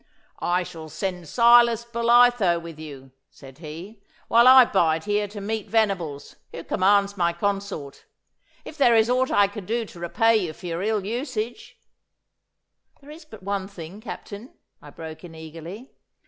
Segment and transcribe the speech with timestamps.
[0.39, 5.69] 'I shall send Silas Bolitho with you,' said he, 'while I bide here to meet
[5.69, 8.05] Venables, who commands my consort.
[8.65, 11.77] If there is aught that I can do to repay you for your ill usage'
[13.01, 15.91] 'There is but one thing, Captain,' I broke in eagerly.